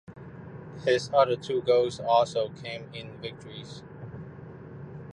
[0.83, 3.83] His other two goals also came in victories.